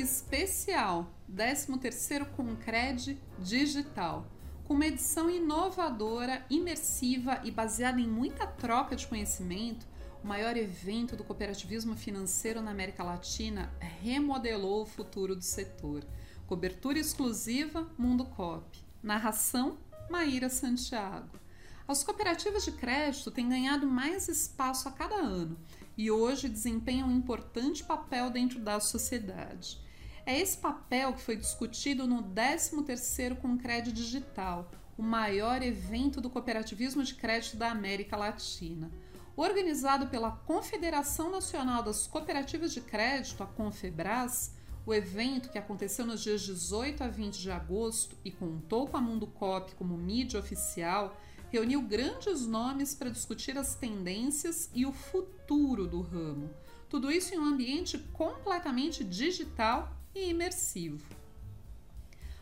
especial 0.00 1.12
13º 1.30 2.26
Concred 2.36 3.18
Digital, 3.38 4.26
com 4.64 4.74
uma 4.74 4.86
edição 4.86 5.28
inovadora, 5.28 6.44
imersiva 6.48 7.40
e 7.44 7.50
baseada 7.50 8.00
em 8.00 8.06
muita 8.06 8.46
troca 8.46 8.96
de 8.96 9.06
conhecimento, 9.06 9.86
o 10.22 10.26
maior 10.26 10.56
evento 10.56 11.16
do 11.16 11.24
cooperativismo 11.24 11.96
financeiro 11.96 12.62
na 12.62 12.70
América 12.70 13.02
Latina 13.02 13.72
remodelou 13.80 14.82
o 14.82 14.86
futuro 14.86 15.34
do 15.34 15.42
setor. 15.42 16.04
Cobertura 16.46 16.98
exclusiva 16.98 17.90
Mundo 17.98 18.24
Cop. 18.24 18.64
Narração 19.02 19.78
Maíra 20.08 20.48
Santiago. 20.48 21.40
As 21.88 22.04
cooperativas 22.04 22.64
de 22.64 22.72
crédito 22.72 23.30
têm 23.30 23.48
ganhado 23.48 23.86
mais 23.86 24.28
espaço 24.28 24.88
a 24.88 24.92
cada 24.92 25.16
ano 25.16 25.58
e 25.96 26.10
hoje 26.10 26.48
desempenham 26.48 27.08
um 27.08 27.16
importante 27.16 27.84
papel 27.84 28.30
dentro 28.30 28.58
da 28.58 28.80
sociedade. 28.80 29.80
É 30.24 30.38
esse 30.38 30.56
papel 30.56 31.12
que 31.12 31.20
foi 31.20 31.36
discutido 31.36 32.06
no 32.06 32.22
13º 32.22 33.36
Concred 33.36 33.92
Digital, 33.92 34.70
o 34.96 35.02
maior 35.02 35.62
evento 35.62 36.20
do 36.20 36.30
cooperativismo 36.30 37.02
de 37.02 37.14
crédito 37.14 37.56
da 37.56 37.70
América 37.70 38.16
Latina. 38.16 38.90
Organizado 39.34 40.08
pela 40.08 40.30
Confederação 40.30 41.30
Nacional 41.30 41.82
das 41.82 42.06
Cooperativas 42.06 42.72
de 42.72 42.80
Crédito, 42.80 43.42
a 43.42 43.46
Confebras, 43.46 44.54
o 44.84 44.92
evento, 44.92 45.48
que 45.48 45.58
aconteceu 45.58 46.04
nos 46.04 46.22
dias 46.22 46.42
18 46.42 47.04
a 47.04 47.08
20 47.08 47.40
de 47.40 47.50
agosto 47.50 48.16
e 48.24 48.30
contou 48.30 48.86
com 48.88 48.96
a 48.96 49.00
Mundo 49.00 49.26
Cop 49.26 49.74
como 49.76 49.96
mídia 49.96 50.38
oficial, 50.38 51.16
reuniu 51.52 51.82
grandes 51.82 52.46
nomes 52.46 52.94
para 52.94 53.10
discutir 53.10 53.58
as 53.58 53.74
tendências 53.74 54.70
e 54.74 54.86
o 54.86 54.92
futuro 54.92 55.86
do 55.86 56.00
ramo. 56.00 56.48
Tudo 56.88 57.12
isso 57.12 57.34
em 57.34 57.38
um 57.38 57.44
ambiente 57.44 57.98
completamente 58.14 59.04
digital 59.04 59.94
e 60.14 60.30
imersivo. 60.30 61.06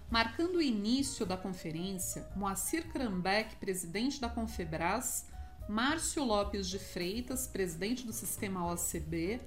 Marcando 0.09 0.57
o 0.57 0.63
início 0.63 1.27
da 1.27 1.37
conferência, 1.37 2.29
Moacir 2.37 2.89
Krambeck, 2.93 3.57
presidente 3.57 4.21
da 4.21 4.29
Confebras, 4.29 5.27
Márcio 5.69 6.23
Lopes 6.23 6.69
de 6.69 6.79
Freitas, 6.79 7.49
presidente 7.49 8.07
do 8.07 8.13
sistema 8.13 8.73
OCB, 8.73 9.41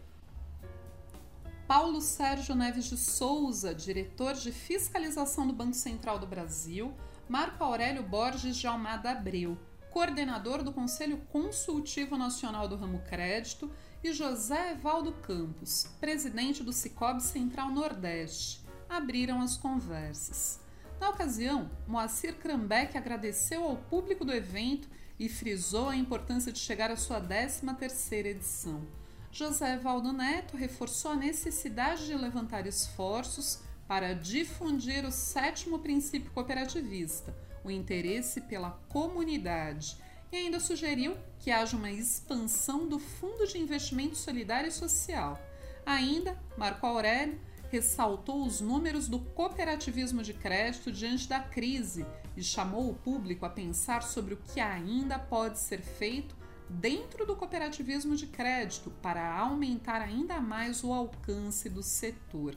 Paulo 1.65 2.01
Sérgio 2.01 2.53
Neves 2.53 2.85
de 2.85 2.97
Souza, 2.97 3.73
diretor 3.73 4.33
de 4.33 4.51
fiscalização 4.51 5.47
do 5.47 5.53
Banco 5.53 5.73
Central 5.73 6.19
do 6.19 6.27
Brasil, 6.27 6.93
Marco 7.27 7.63
Aurélio 7.63 8.03
Borges 8.03 8.57
de 8.57 8.67
Almada 8.67 9.11
Abreu, 9.11 9.57
coordenador 9.89 10.61
do 10.61 10.73
Conselho 10.73 11.17
Consultivo 11.31 12.17
Nacional 12.17 12.67
do 12.67 12.75
Ramo 12.75 12.99
Crédito, 13.07 13.71
e 14.03 14.11
José 14.11 14.71
Evaldo 14.71 15.13
Campos, 15.13 15.87
presidente 16.01 16.61
do 16.61 16.73
Cicobi 16.73 17.23
Central 17.23 17.71
Nordeste, 17.71 18.61
abriram 18.89 19.41
as 19.41 19.55
conversas. 19.55 20.59
Na 20.99 21.09
ocasião, 21.09 21.71
Moacir 21.87 22.35
Krambeck 22.35 22.97
agradeceu 22.97 23.63
ao 23.63 23.77
público 23.77 24.25
do 24.25 24.33
evento 24.33 24.89
e 25.17 25.29
frisou 25.29 25.89
a 25.89 25.95
importância 25.95 26.51
de 26.51 26.59
chegar 26.59 26.91
à 26.91 26.97
sua 26.97 27.21
13ª 27.21 28.25
edição. 28.25 28.85
José 29.31 29.75
Evaldo 29.75 30.11
Neto 30.11 30.57
reforçou 30.57 31.11
a 31.11 31.15
necessidade 31.15 32.05
de 32.05 32.15
levantar 32.15 32.67
esforços 32.67 33.61
para 33.93 34.15
difundir 34.15 35.05
o 35.05 35.11
sétimo 35.11 35.77
princípio 35.77 36.31
cooperativista, 36.31 37.31
o 37.63 37.69
interesse 37.69 38.41
pela 38.41 38.71
comunidade, 38.89 39.95
e 40.31 40.35
ainda 40.35 40.59
sugeriu 40.59 41.15
que 41.37 41.51
haja 41.51 41.77
uma 41.77 41.91
expansão 41.91 42.87
do 42.87 42.97
Fundo 42.97 43.45
de 43.45 43.59
Investimento 43.59 44.15
Solidário 44.15 44.67
e 44.67 44.71
Social. 44.71 45.39
Ainda, 45.85 46.35
Marco 46.57 46.87
Aurélio 46.87 47.39
ressaltou 47.69 48.43
os 48.43 48.59
números 48.59 49.07
do 49.07 49.19
cooperativismo 49.19 50.23
de 50.23 50.33
crédito 50.33 50.91
diante 50.91 51.29
da 51.29 51.41
crise 51.41 52.03
e 52.35 52.43
chamou 52.43 52.89
o 52.89 52.95
público 52.95 53.45
a 53.45 53.49
pensar 53.51 54.01
sobre 54.01 54.33
o 54.33 54.37
que 54.37 54.59
ainda 54.59 55.19
pode 55.19 55.59
ser 55.59 55.83
feito 55.83 56.35
dentro 56.67 57.27
do 57.27 57.35
cooperativismo 57.35 58.15
de 58.15 58.25
crédito 58.25 58.89
para 59.03 59.37
aumentar 59.37 60.01
ainda 60.01 60.41
mais 60.41 60.83
o 60.83 60.91
alcance 60.91 61.69
do 61.69 61.83
setor. 61.83 62.55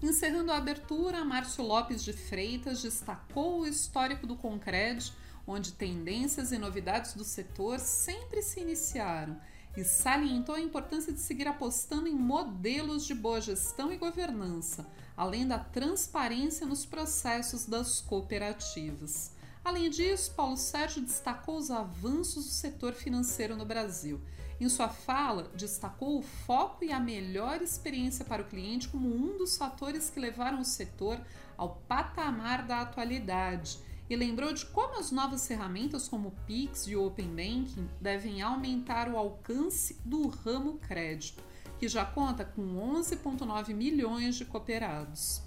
Encerrando 0.00 0.52
a 0.52 0.56
abertura, 0.58 1.24
Márcio 1.24 1.64
Lopes 1.64 2.04
de 2.04 2.12
Freitas 2.12 2.80
destacou 2.82 3.60
o 3.60 3.66
histórico 3.66 4.28
do 4.28 4.36
Concred, 4.36 5.12
onde 5.44 5.72
tendências 5.72 6.52
e 6.52 6.58
novidades 6.58 7.14
do 7.14 7.24
setor 7.24 7.80
sempre 7.80 8.40
se 8.40 8.60
iniciaram, 8.60 9.40
e 9.76 9.82
salientou 9.82 10.54
a 10.54 10.60
importância 10.60 11.12
de 11.12 11.18
seguir 11.20 11.48
apostando 11.48 12.06
em 12.06 12.14
modelos 12.14 13.06
de 13.06 13.14
boa 13.14 13.40
gestão 13.40 13.92
e 13.92 13.96
governança, 13.96 14.86
além 15.16 15.48
da 15.48 15.58
transparência 15.58 16.64
nos 16.64 16.86
processos 16.86 17.66
das 17.66 18.00
cooperativas. 18.00 19.32
Além 19.64 19.90
disso, 19.90 20.32
Paulo 20.36 20.56
Sérgio 20.56 21.02
destacou 21.02 21.56
os 21.56 21.72
avanços 21.72 22.44
do 22.44 22.52
setor 22.52 22.92
financeiro 22.92 23.56
no 23.56 23.64
Brasil 23.64 24.20
em 24.60 24.68
sua 24.68 24.88
fala, 24.88 25.50
destacou 25.54 26.18
o 26.18 26.22
foco 26.22 26.84
e 26.84 26.92
a 26.92 26.98
melhor 26.98 27.62
experiência 27.62 28.24
para 28.24 28.42
o 28.42 28.46
cliente 28.46 28.88
como 28.88 29.08
um 29.08 29.36
dos 29.36 29.56
fatores 29.56 30.10
que 30.10 30.18
levaram 30.18 30.60
o 30.60 30.64
setor 30.64 31.20
ao 31.56 31.76
patamar 31.88 32.66
da 32.66 32.80
atualidade 32.80 33.78
e 34.10 34.16
lembrou 34.16 34.52
de 34.52 34.64
como 34.66 34.98
as 34.98 35.10
novas 35.10 35.46
ferramentas 35.46 36.08
como 36.08 36.28
o 36.28 36.36
Pix 36.46 36.86
e 36.86 36.96
o 36.96 37.06
Open 37.06 37.28
Banking 37.28 37.88
devem 38.00 38.40
aumentar 38.40 39.08
o 39.08 39.16
alcance 39.16 40.00
do 40.04 40.26
ramo 40.28 40.78
crédito, 40.78 41.42
que 41.78 41.86
já 41.86 42.04
conta 42.04 42.44
com 42.44 42.62
11,9 42.96 43.74
milhões 43.74 44.36
de 44.36 44.44
cooperados. 44.44 45.42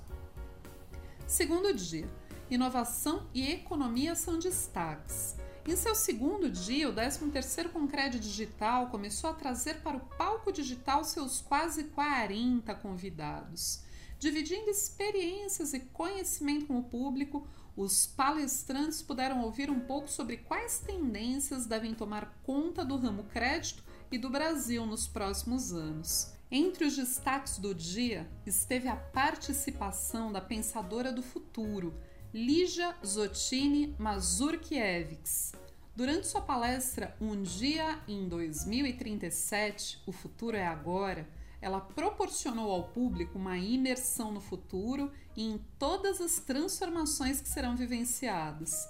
Segundo 1.26 1.74
dia, 1.74 2.08
inovação 2.50 3.28
e 3.34 3.50
economia 3.52 4.16
são 4.16 4.38
destaques. 4.38 5.41
Em 5.68 5.76
seu 5.76 5.94
segundo 5.94 6.50
dia, 6.50 6.90
o 6.90 6.94
13º 6.94 7.70
Concred 7.70 8.20
Digital 8.20 8.88
começou 8.88 9.30
a 9.30 9.34
trazer 9.34 9.76
para 9.82 9.96
o 9.96 10.00
palco 10.18 10.52
digital 10.52 11.04
seus 11.04 11.40
quase 11.40 11.84
40 11.84 12.74
convidados. 12.76 13.84
Dividindo 14.18 14.72
experiências 14.72 15.74
e 15.74 15.82
conhecimento 15.82 16.66
com 16.66 16.80
o 16.80 16.84
público, 16.84 17.48
os 17.78 18.08
palestrantes 18.08 19.04
puderam 19.04 19.44
ouvir 19.44 19.70
um 19.70 19.80
pouco 19.80 20.10
sobre 20.10 20.38
quais 20.38 20.80
tendências 20.80 21.68
devem 21.68 21.94
tomar 21.94 22.42
conta 22.42 22.84
do 22.84 22.98
ramo 22.98 23.26
crédito 23.26 23.84
e 24.12 24.18
do 24.18 24.32
Brasil 24.32 24.84
nos 24.88 25.08
próximos 25.08 25.72
anos. 25.72 26.34
Entre 26.50 26.86
os 26.86 26.96
destaques 26.96 27.60
do 27.60 27.74
dia 27.74 28.28
esteve 28.48 28.88
a 28.88 28.96
participação 28.96 30.32
da 30.32 30.42
pensadora 30.42 31.12
do 31.12 31.22
futuro, 31.22 31.94
Lígia 32.34 32.96
Zottini 33.06 33.94
Mazurkiewicz. 34.00 35.52
Durante 35.94 36.28
sua 36.28 36.40
palestra 36.40 37.14
Um 37.20 37.42
Dia 37.42 38.00
em 38.08 38.30
2037, 38.30 40.02
O 40.08 40.14
Futuro 40.14 40.56
é 40.56 40.66
Agora, 40.66 41.28
ela 41.62 41.82
proporcionou 41.82 42.72
ao 42.72 42.86
público 42.86 43.38
uma 43.38 43.58
imersão 43.58 44.32
no 44.32 44.40
futuro 44.40 45.12
e 45.36 45.44
em 45.44 45.58
todas 45.78 46.22
as 46.22 46.40
transformações 46.40 47.42
que 47.42 47.50
serão 47.50 47.76
vivenciadas. 47.76 48.88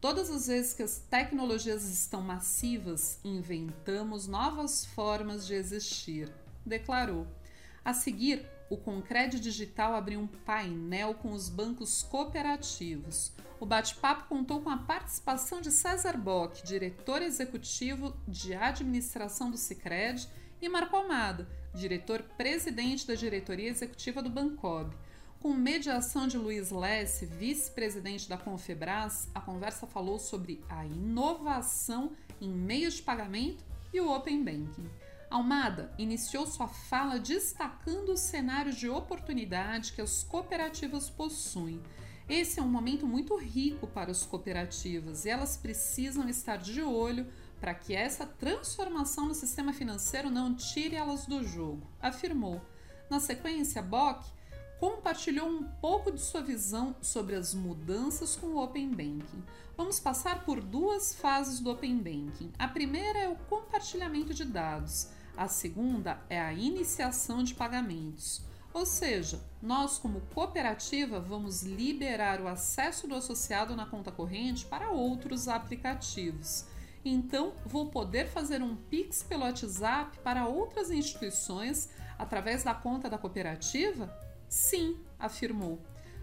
Todas 0.00 0.30
as 0.30 0.46
vezes 0.46 0.72
que 0.72 0.84
as 0.84 0.98
tecnologias 1.10 1.82
estão 1.88 2.22
massivas, 2.22 3.18
inventamos 3.24 4.28
novas 4.28 4.86
formas 4.86 5.44
de 5.44 5.54
existir, 5.54 6.32
declarou. 6.64 7.26
A 7.84 7.92
seguir, 7.92 8.46
o 8.70 8.76
Concred 8.76 9.38
Digital 9.38 9.94
abriu 9.94 10.20
um 10.20 10.26
painel 10.26 11.14
com 11.14 11.32
os 11.32 11.48
bancos 11.48 12.02
cooperativos. 12.02 13.32
O 13.60 13.66
bate-papo 13.66 14.28
contou 14.28 14.60
com 14.60 14.70
a 14.70 14.78
participação 14.78 15.60
de 15.60 15.70
César 15.70 16.16
Bock, 16.16 16.62
diretor 16.64 17.22
executivo 17.22 18.16
de 18.26 18.54
administração 18.54 19.50
do 19.50 19.56
Cicred, 19.56 20.28
e 20.60 20.68
Marco 20.68 20.96
Almada, 20.96 21.46
diretor-presidente 21.74 23.06
da 23.06 23.14
diretoria 23.14 23.68
executiva 23.68 24.22
do 24.22 24.30
Bancob. 24.30 24.94
Com 25.40 25.52
mediação 25.52 26.26
de 26.26 26.38
Luiz 26.38 26.70
Lesse, 26.70 27.26
vice-presidente 27.26 28.26
da 28.28 28.38
Confebras, 28.38 29.28
a 29.34 29.40
conversa 29.42 29.86
falou 29.86 30.18
sobre 30.18 30.64
a 30.70 30.86
inovação 30.86 32.12
em 32.40 32.48
meios 32.48 32.94
de 32.94 33.02
pagamento 33.02 33.62
e 33.92 34.00
o 34.00 34.10
Open 34.10 34.42
Banking. 34.42 34.88
Almada 35.34 35.92
iniciou 35.98 36.46
sua 36.46 36.68
fala 36.68 37.18
destacando 37.18 38.10
o 38.10 38.16
cenário 38.16 38.72
de 38.72 38.88
oportunidade 38.88 39.92
que 39.92 40.00
as 40.00 40.22
cooperativas 40.22 41.10
possuem. 41.10 41.82
Esse 42.28 42.60
é 42.60 42.62
um 42.62 42.68
momento 42.68 43.04
muito 43.04 43.36
rico 43.36 43.84
para 43.88 44.12
as 44.12 44.24
cooperativas 44.24 45.24
e 45.24 45.30
elas 45.30 45.56
precisam 45.56 46.28
estar 46.28 46.56
de 46.56 46.80
olho 46.82 47.26
para 47.60 47.74
que 47.74 47.96
essa 47.96 48.24
transformação 48.24 49.26
no 49.26 49.34
sistema 49.34 49.72
financeiro 49.72 50.30
não 50.30 50.54
tire 50.54 50.94
elas 50.94 51.26
do 51.26 51.42
jogo, 51.42 51.84
afirmou. 52.00 52.62
Na 53.10 53.18
sequência, 53.18 53.82
Bock 53.82 54.24
compartilhou 54.78 55.48
um 55.48 55.64
pouco 55.64 56.12
de 56.12 56.20
sua 56.20 56.42
visão 56.42 56.94
sobre 57.02 57.34
as 57.34 57.52
mudanças 57.54 58.36
com 58.36 58.48
o 58.48 58.62
Open 58.62 58.90
Banking. 58.90 59.42
Vamos 59.76 59.98
passar 59.98 60.44
por 60.44 60.60
duas 60.60 61.12
fases 61.12 61.58
do 61.58 61.72
Open 61.72 61.96
Banking. 61.96 62.52
A 62.56 62.68
primeira 62.68 63.18
é 63.18 63.28
o 63.28 63.34
compartilhamento 63.34 64.32
de 64.32 64.44
dados. 64.44 65.08
A 65.36 65.48
segunda 65.48 66.20
é 66.30 66.40
a 66.40 66.52
iniciação 66.52 67.42
de 67.42 67.54
pagamentos. 67.54 68.42
Ou 68.72 68.86
seja, 68.86 69.40
nós, 69.62 69.98
como 69.98 70.20
cooperativa, 70.32 71.20
vamos 71.20 71.62
liberar 71.62 72.40
o 72.40 72.48
acesso 72.48 73.06
do 73.06 73.14
associado 73.14 73.76
na 73.76 73.86
conta 73.86 74.12
corrente 74.12 74.64
para 74.66 74.90
outros 74.90 75.48
aplicativos. 75.48 76.64
Então, 77.04 77.52
vou 77.66 77.90
poder 77.90 78.28
fazer 78.28 78.62
um 78.62 78.74
Pix 78.74 79.22
pelo 79.22 79.42
WhatsApp 79.42 80.18
para 80.20 80.46
outras 80.46 80.90
instituições 80.90 81.88
através 82.18 82.64
da 82.64 82.74
conta 82.74 83.10
da 83.10 83.18
cooperativa? 83.18 84.12
Sim, 84.48 84.98
afirmou. 85.18 85.80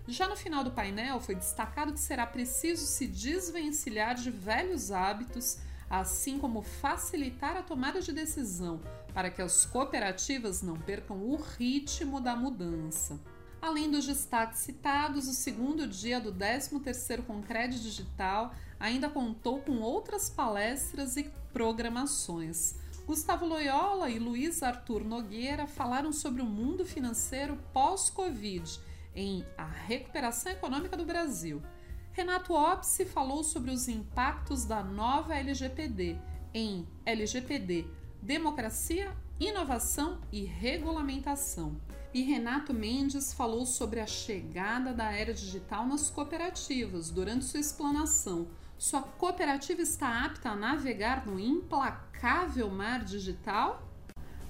Já 0.07 0.27
no 0.27 0.35
final 0.35 0.63
do 0.63 0.71
painel, 0.71 1.19
foi 1.19 1.35
destacado 1.35 1.93
que 1.93 1.99
será 1.99 2.25
preciso 2.25 2.85
se 2.85 3.07
desvencilhar 3.07 4.15
de 4.15 4.31
velhos 4.31 4.91
hábitos, 4.91 5.57
assim 5.91 6.39
como 6.39 6.61
facilitar 6.61 7.57
a 7.57 7.61
tomada 7.61 7.99
de 7.99 8.13
decisão 8.13 8.79
para 9.13 9.29
que 9.29 9.41
as 9.41 9.65
cooperativas 9.65 10.61
não 10.61 10.77
percam 10.77 11.17
o 11.17 11.35
ritmo 11.35 12.21
da 12.21 12.33
mudança. 12.33 13.19
Além 13.61 13.91
dos 13.91 14.07
destaques 14.07 14.59
citados, 14.59 15.27
o 15.27 15.33
segundo 15.33 15.85
dia 15.85 16.19
do 16.19 16.33
13º 16.33 17.23
Concred 17.25 17.77
Digital 17.77 18.55
ainda 18.79 19.09
contou 19.09 19.59
com 19.59 19.81
outras 19.81 20.29
palestras 20.29 21.17
e 21.17 21.29
programações. 21.51 22.75
Gustavo 23.05 23.45
Loyola 23.45 24.09
e 24.09 24.17
Luiz 24.17 24.63
Arthur 24.63 25.03
Nogueira 25.03 25.67
falaram 25.67 26.13
sobre 26.13 26.41
o 26.41 26.45
mundo 26.45 26.85
financeiro 26.85 27.57
pós-Covid 27.73 28.79
em 29.13 29.45
A 29.57 29.65
Recuperação 29.65 30.53
Econômica 30.53 30.95
do 30.95 31.05
Brasil. 31.05 31.61
Renato 32.13 32.53
Opsi 32.53 33.05
falou 33.05 33.41
sobre 33.41 33.71
os 33.71 33.87
impactos 33.87 34.65
da 34.65 34.83
nova 34.83 35.33
LGPD 35.33 36.19
em 36.53 36.85
LGPD 37.05 37.85
Democracia, 38.21 39.15
Inovação 39.39 40.19
e 40.29 40.43
Regulamentação. 40.43 41.79
E 42.13 42.21
Renato 42.21 42.73
Mendes 42.73 43.33
falou 43.33 43.65
sobre 43.65 44.01
a 44.01 44.05
chegada 44.05 44.93
da 44.93 45.09
era 45.13 45.33
digital 45.33 45.87
nas 45.87 46.09
cooperativas 46.09 47.09
durante 47.09 47.45
sua 47.45 47.61
explanação. 47.61 48.49
Sua 48.77 49.01
cooperativa 49.01 49.81
está 49.81 50.25
apta 50.25 50.49
a 50.49 50.55
navegar 50.55 51.25
no 51.25 51.39
implacável 51.39 52.69
mar 52.69 53.05
digital? 53.05 53.87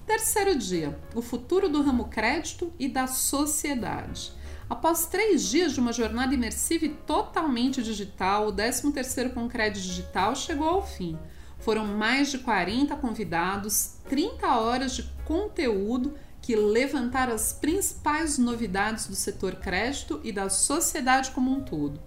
Terceiro 0.08 0.58
dia: 0.58 1.00
o 1.14 1.22
futuro 1.22 1.70
do 1.70 1.84
ramo 1.84 2.10
crédito 2.10 2.74
e 2.80 2.90
da 2.90 3.06
sociedade. 3.06 4.34
Após 4.72 5.06
três 5.06 5.50
dias 5.50 5.74
de 5.74 5.82
uma 5.82 5.92
jornada 5.92 6.34
imersiva 6.34 6.86
e 6.86 6.96
totalmente 7.06 7.84
digital, 7.84 8.48
o 8.48 8.54
13º 8.54 9.34
Concred 9.34 9.78
Digital 9.78 10.34
chegou 10.34 10.66
ao 10.66 10.88
fim. 10.88 11.20
Foram 11.60 11.86
mais 11.86 12.32
de 12.32 12.38
40 12.38 12.96
convidados, 12.96 13.98
30 14.08 14.48
horas 14.48 14.94
de 14.96 15.04
conteúdo 15.26 16.14
que 16.42 16.56
levantaram 16.56 17.34
as 17.34 17.52
principais 17.52 18.38
novidades 18.38 19.08
do 19.08 19.14
setor 19.14 19.56
crédito 19.56 20.22
e 20.24 20.32
da 20.32 20.50
sociedade 20.50 21.32
como 21.32 21.52
um 21.52 21.60
todo. 21.60 22.00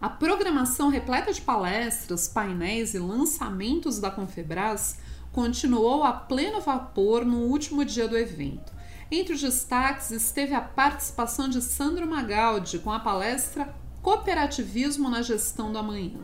A 0.00 0.08
programação 0.08 0.88
repleta 0.88 1.34
de 1.34 1.42
palestras, 1.42 2.26
painéis 2.26 2.94
e 2.94 2.98
lançamentos 2.98 3.98
da 3.98 4.10
Confebras 4.10 4.96
continuou 5.32 6.02
a 6.02 6.14
pleno 6.14 6.62
vapor 6.62 7.26
no 7.26 7.40
último 7.40 7.84
dia 7.84 8.08
do 8.08 8.16
evento. 8.16 8.71
Entre 9.14 9.34
os 9.34 9.42
destaques 9.42 10.10
esteve 10.10 10.54
a 10.54 10.60
participação 10.62 11.46
de 11.46 11.60
Sandro 11.60 12.08
Magaldi 12.08 12.78
com 12.78 12.90
a 12.90 12.98
palestra 12.98 13.76
Cooperativismo 14.00 15.10
na 15.10 15.20
Gestão 15.20 15.70
do 15.70 15.76
Amanhã. 15.76 16.20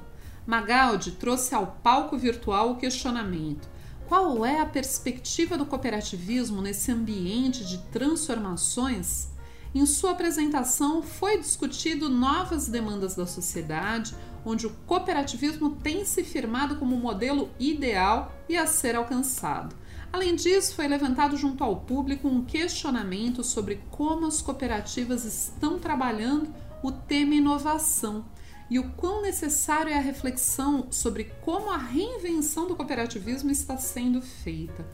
Magaldi 0.46 1.11
trouxe 1.11 1.55
ao 1.55 1.67
palco 1.82 2.17
virtual 2.17 2.70
o 2.70 2.76
questionamento: 2.76 3.69
qual 4.08 4.43
é 4.43 4.58
a 4.58 4.64
perspectiva 4.64 5.58
do 5.58 5.67
cooperativismo 5.67 6.62
nesse 6.62 6.90
ambiente 6.90 7.62
de 7.62 7.76
transformações? 7.93 9.29
Em 9.75 9.85
sua 9.85 10.12
apresentação, 10.12 11.02
foi 11.02 11.37
discutido 11.37 12.08
novas 12.08 12.69
demandas 12.69 13.14
da 13.14 13.26
sociedade, 13.26 14.14
onde 14.46 14.67
o 14.67 14.75
cooperativismo 14.87 15.76
tem 15.82 16.06
se 16.06 16.25
firmado 16.25 16.76
como 16.76 16.96
modelo 16.96 17.50
ideal 17.61 18.32
e 18.49 18.56
a 18.56 18.67
ser 18.67 18.96
alcançado. 18.96 19.76
Além 20.12 20.34
disso, 20.34 20.75
foi 20.75 20.88
levantado 20.88 21.37
junto 21.37 21.62
ao 21.62 21.76
público 21.81 22.28
um 22.28 22.44
questionamento 22.44 23.44
sobre 23.44 23.81
como 23.90 24.26
as 24.26 24.40
cooperativas 24.40 25.25
estão 25.25 25.78
trabalhando 25.78 26.52
o 26.82 26.90
tema 26.90 27.34
inovação 27.34 28.25
e 28.70 28.78
o 28.78 28.90
quão 28.90 29.22
necessário 29.22 29.93
é 29.93 29.96
a 29.96 30.02
reflexão 30.02 30.88
sobre 30.90 31.25
como 31.43 31.70
a 31.70 31.76
reinvenção 31.76 32.66
do 32.66 32.76
cooperativismo 32.76 33.50
está 33.50 33.76
sendo 33.76 34.20
feita. 34.20 34.87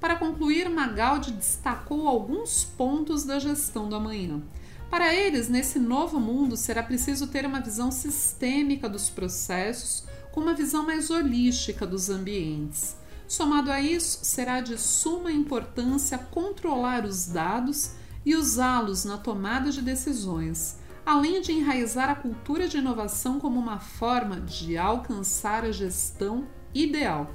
Para 0.00 0.16
concluir, 0.16 0.68
Magaldi 0.68 1.32
destacou 1.32 2.06
alguns 2.06 2.64
pontos 2.64 3.24
da 3.24 3.38
gestão 3.38 3.88
do 3.88 3.96
amanhã. 3.96 4.42
Para 4.90 5.12
eles, 5.12 5.48
nesse 5.48 5.78
novo 5.78 6.20
mundo, 6.20 6.56
será 6.56 6.82
preciso 6.82 7.26
ter 7.26 7.44
uma 7.44 7.60
visão 7.60 7.90
sistêmica 7.90 8.88
dos 8.88 9.10
processos, 9.10 10.04
com 10.30 10.40
uma 10.40 10.54
visão 10.54 10.86
mais 10.86 11.10
holística 11.10 11.86
dos 11.86 12.08
ambientes. 12.08 12.96
Somado 13.28 13.70
a 13.70 13.80
isso, 13.80 14.20
será 14.22 14.60
de 14.60 14.78
suma 14.78 15.32
importância 15.32 16.18
controlar 16.18 17.04
os 17.04 17.26
dados 17.26 17.92
e 18.24 18.34
usá-los 18.34 19.04
na 19.04 19.18
tomada 19.18 19.70
de 19.70 19.82
decisões 19.82 20.78
além 21.06 21.40
de 21.40 21.52
enraizar 21.52 22.10
a 22.10 22.16
cultura 22.16 22.66
de 22.66 22.78
inovação 22.78 23.38
como 23.38 23.60
uma 23.60 23.78
forma 23.78 24.40
de 24.40 24.76
alcançar 24.76 25.64
a 25.64 25.70
gestão 25.70 26.48
ideal. 26.74 27.30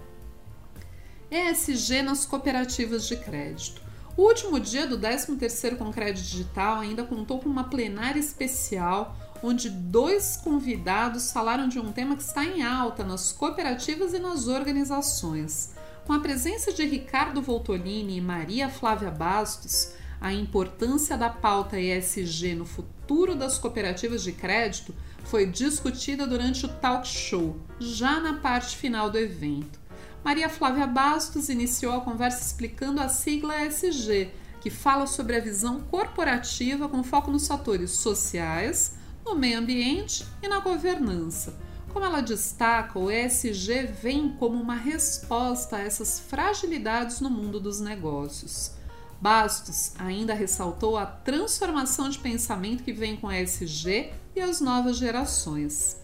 ESG 1.31 2.01
nas 2.01 2.25
cooperativas 2.25 3.07
de 3.07 3.15
crédito. 3.15 3.81
O 4.17 4.23
último 4.23 4.59
dia 4.59 4.85
do 4.85 4.99
13º 4.99 5.77
Concred 5.77 6.21
Digital 6.21 6.81
ainda 6.81 7.05
contou 7.05 7.39
com 7.39 7.47
uma 7.47 7.63
plenária 7.63 8.19
especial 8.19 9.15
onde 9.41 9.69
dois 9.69 10.35
convidados 10.35 11.31
falaram 11.31 11.69
de 11.69 11.79
um 11.79 11.93
tema 11.93 12.17
que 12.17 12.21
está 12.21 12.43
em 12.43 12.61
alta 12.61 13.05
nas 13.05 13.31
cooperativas 13.31 14.13
e 14.13 14.19
nas 14.19 14.47
organizações. 14.47 15.71
Com 16.11 16.15
a 16.15 16.19
presença 16.19 16.73
de 16.73 16.83
Ricardo 16.83 17.41
Voltolini 17.41 18.17
e 18.17 18.21
Maria 18.21 18.67
Flávia 18.67 19.09
Bastos, 19.09 19.93
a 20.19 20.33
importância 20.33 21.17
da 21.17 21.29
pauta 21.29 21.79
ESG 21.79 22.53
no 22.53 22.65
futuro 22.65 23.33
das 23.33 23.57
cooperativas 23.57 24.21
de 24.21 24.33
crédito 24.33 24.93
foi 25.23 25.45
discutida 25.45 26.27
durante 26.27 26.65
o 26.65 26.67
talk 26.67 27.07
show, 27.07 27.57
já 27.79 28.19
na 28.19 28.33
parte 28.33 28.75
final 28.75 29.09
do 29.09 29.17
evento. 29.17 29.79
Maria 30.21 30.49
Flávia 30.49 30.85
Bastos 30.85 31.47
iniciou 31.47 31.93
a 31.93 32.01
conversa 32.01 32.43
explicando 32.43 32.99
a 32.99 33.07
sigla 33.07 33.65
ESG, 33.65 34.31
que 34.59 34.69
fala 34.69 35.07
sobre 35.07 35.37
a 35.37 35.39
visão 35.39 35.79
corporativa 35.79 36.89
com 36.89 37.05
foco 37.05 37.31
nos 37.31 37.47
fatores 37.47 37.91
sociais, 37.91 38.97
no 39.25 39.33
meio 39.33 39.59
ambiente 39.59 40.25
e 40.43 40.47
na 40.49 40.59
governança. 40.59 41.57
Como 41.93 42.05
ela 42.05 42.21
destaca, 42.21 42.97
o 42.97 43.11
ESG 43.11 43.85
vem 44.01 44.29
como 44.29 44.55
uma 44.55 44.75
resposta 44.75 45.75
a 45.75 45.81
essas 45.81 46.21
fragilidades 46.21 47.19
no 47.19 47.29
mundo 47.29 47.59
dos 47.59 47.81
negócios. 47.81 48.71
Bastos 49.19 49.91
ainda 49.99 50.33
ressaltou 50.33 50.97
a 50.97 51.05
transformação 51.05 52.09
de 52.09 52.17
pensamento 52.17 52.81
que 52.81 52.93
vem 52.93 53.17
com 53.17 53.27
a 53.27 53.39
ESG 53.41 54.13
e 54.33 54.39
as 54.39 54.61
novas 54.61 54.95
gerações. 54.95 55.97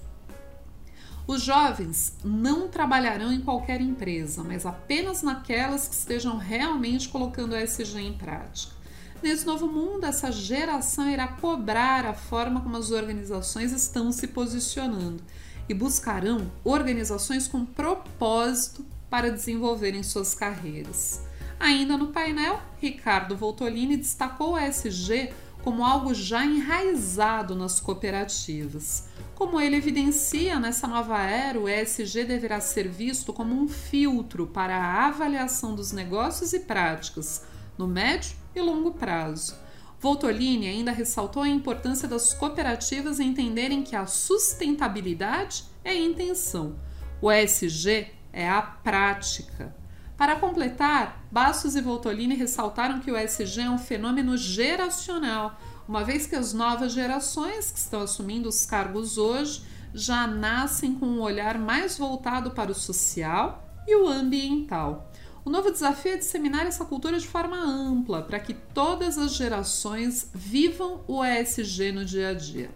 Os 1.25 1.41
jovens 1.41 2.17
não 2.23 2.67
trabalharão 2.67 3.31
em 3.31 3.39
qualquer 3.39 3.79
empresa, 3.79 4.43
mas 4.43 4.65
apenas 4.65 5.23
naquelas 5.23 5.87
que 5.87 5.95
estejam 5.95 6.37
realmente 6.37 7.07
colocando 7.07 7.55
a 7.55 7.63
ESG 7.63 7.99
em 7.99 8.13
prática. 8.13 8.75
Nesse 9.23 9.45
novo 9.45 9.67
mundo, 9.67 10.05
essa 10.05 10.31
geração 10.33 11.09
irá 11.09 11.27
cobrar 11.29 12.05
a 12.05 12.13
forma 12.13 12.59
como 12.61 12.75
as 12.75 12.91
organizações 12.91 13.71
estão 13.71 14.11
se 14.11 14.27
posicionando 14.27 15.23
e 15.69 15.73
buscarão 15.73 16.51
organizações 16.63 17.47
com 17.47 17.65
propósito 17.65 18.85
para 19.09 19.31
desenvolverem 19.31 20.03
suas 20.03 20.33
carreiras. 20.33 21.21
Ainda 21.59 21.97
no 21.97 22.07
painel, 22.07 22.61
Ricardo 22.79 23.35
Voltolini 23.35 23.97
destacou 23.97 24.53
o 24.53 24.57
ESG 24.57 25.33
como 25.63 25.83
algo 25.83 26.13
já 26.13 26.45
enraizado 26.45 27.55
nas 27.55 27.79
cooperativas. 27.79 29.09
Como 29.35 29.59
ele 29.59 29.75
evidencia, 29.75 30.59
nessa 30.59 30.87
nova 30.87 31.21
era, 31.21 31.59
o 31.59 31.67
ESG 31.67 32.23
deverá 32.23 32.61
ser 32.61 32.87
visto 32.87 33.33
como 33.33 33.53
um 33.53 33.67
filtro 33.67 34.47
para 34.47 34.77
a 34.77 35.07
avaliação 35.07 35.75
dos 35.75 35.91
negócios 35.91 36.53
e 36.53 36.59
práticas 36.59 37.43
no 37.77 37.87
médio 37.87 38.35
e 38.55 38.61
longo 38.61 38.91
prazo. 38.91 39.55
Voltolini 39.99 40.67
ainda 40.67 40.91
ressaltou 40.91 41.41
a 41.41 41.49
importância 41.49 42.07
das 42.07 42.33
cooperativas 42.33 43.19
entenderem 43.19 43.83
que 43.83 43.95
a 43.95 44.05
sustentabilidade 44.05 45.65
é 45.83 45.91
a 45.91 45.95
intenção, 45.95 46.75
o 47.19 47.31
ESG 47.31 48.07
é 48.31 48.47
a 48.47 48.61
prática. 48.61 49.75
Para 50.15 50.35
completar, 50.35 51.23
Bastos 51.31 51.75
e 51.75 51.81
Voltolini 51.81 52.35
ressaltaram 52.35 52.99
que 52.99 53.11
o 53.11 53.17
ESG 53.17 53.61
é 53.61 53.69
um 53.69 53.77
fenômeno 53.77 54.37
geracional, 54.37 55.59
uma 55.87 56.03
vez 56.03 56.27
que 56.27 56.35
as 56.35 56.53
novas 56.53 56.91
gerações 56.91 57.71
que 57.71 57.79
estão 57.79 58.01
assumindo 58.01 58.49
os 58.49 58.65
cargos 58.65 59.17
hoje 59.17 59.63
já 59.93 60.27
nascem 60.27 60.93
com 60.93 61.05
um 61.05 61.21
olhar 61.21 61.57
mais 61.57 61.97
voltado 61.97 62.51
para 62.51 62.71
o 62.71 62.75
social 62.75 63.63
e 63.87 63.95
o 63.95 64.07
ambiental. 64.07 65.11
O 65.47 65.49
novo 65.49 65.71
desafio 65.71 66.11
é 66.11 66.17
disseminar 66.17 66.67
essa 66.67 66.83
cultura 66.83 67.17
de 67.17 67.25
forma 67.25 67.55
ampla, 67.57 68.21
para 68.21 68.37
que 68.37 68.53
todas 68.53 69.17
as 69.17 69.33
gerações 69.33 70.29
vivam 70.33 71.05
o 71.07 71.23
ESG 71.23 71.93
no 71.93 72.03
dia 72.03 72.31
a 72.31 72.33
dia. 72.33 72.69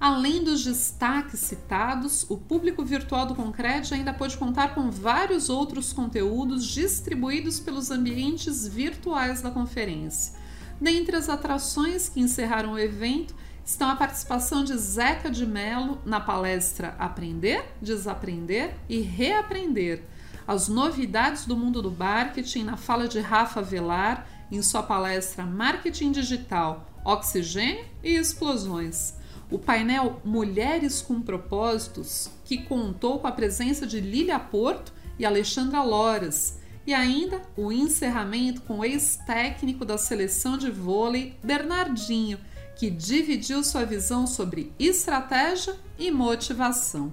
Além 0.00 0.42
dos 0.42 0.64
destaques 0.64 1.40
citados, 1.40 2.24
o 2.30 2.38
público 2.38 2.82
virtual 2.82 3.26
do 3.26 3.34
Concred 3.34 3.92
ainda 3.92 4.14
pode 4.14 4.38
contar 4.38 4.74
com 4.74 4.90
vários 4.90 5.50
outros 5.50 5.92
conteúdos 5.92 6.64
distribuídos 6.64 7.60
pelos 7.60 7.90
ambientes 7.90 8.66
virtuais 8.66 9.42
da 9.42 9.50
conferência. 9.50 10.32
Dentre 10.80 11.14
as 11.14 11.28
atrações 11.28 12.08
que 12.08 12.20
encerraram 12.20 12.72
o 12.72 12.78
evento 12.78 13.34
estão 13.62 13.90
a 13.90 13.96
participação 13.96 14.64
de 14.64 14.74
Zeca 14.78 15.30
de 15.30 15.44
Mello 15.44 16.00
na 16.06 16.20
palestra 16.20 16.96
Aprender, 16.98 17.66
Desaprender 17.82 18.74
e 18.88 19.00
Reaprender. 19.00 20.02
As 20.48 20.66
novidades 20.66 21.44
do 21.44 21.56
mundo 21.56 21.80
do 21.80 21.92
marketing 21.92 22.64
na 22.64 22.76
fala 22.76 23.06
de 23.06 23.20
Rafa 23.20 23.62
Velar 23.62 24.26
em 24.50 24.60
sua 24.62 24.82
palestra 24.82 25.44
Marketing 25.44 26.10
Digital, 26.10 26.90
Oxigênio 27.04 27.84
e 28.02 28.16
Explosões 28.16 29.18
o 29.50 29.58
painel 29.58 30.20
Mulheres 30.24 31.00
com 31.00 31.20
Propósitos, 31.20 32.30
que 32.44 32.58
contou 32.58 33.18
com 33.18 33.26
a 33.26 33.32
presença 33.32 33.86
de 33.86 34.00
Lília 34.00 34.38
Porto 34.38 34.92
e 35.18 35.24
Alexandra 35.24 35.82
Loras, 35.82 36.58
e 36.86 36.94
ainda 36.94 37.42
o 37.56 37.70
encerramento 37.70 38.62
com 38.62 38.78
o 38.78 38.84
ex-técnico 38.84 39.84
da 39.84 39.98
seleção 39.98 40.56
de 40.56 40.70
vôlei, 40.70 41.36
Bernardinho, 41.42 42.38
que 42.76 42.90
dividiu 42.90 43.62
sua 43.64 43.84
visão 43.84 44.26
sobre 44.26 44.72
estratégia 44.78 45.76
e 45.98 46.10
motivação. 46.10 47.12